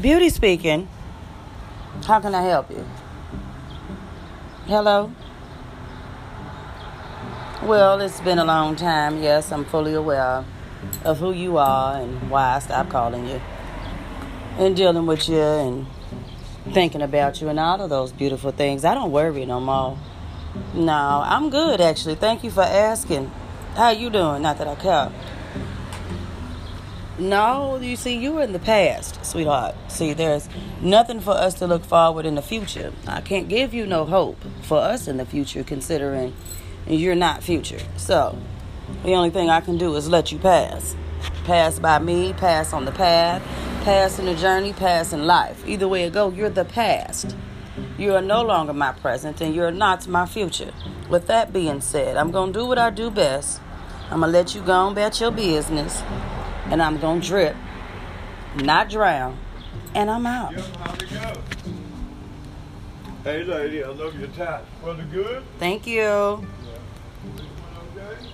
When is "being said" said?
51.52-52.16